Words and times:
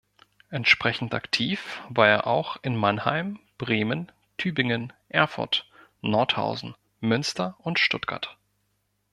Entsprechend 0.49 1.13
aktiv 1.13 1.79
war 1.89 2.07
er 2.07 2.25
auch 2.25 2.57
in 2.63 2.75
Mannheim, 2.75 3.39
Bremen 3.59 4.11
Tübingen, 4.37 4.91
Erfurt, 5.09 5.69
Nordhausen, 6.01 6.73
Münster 7.01 7.53
und 7.59 7.77
Stuttgart. 7.77 8.35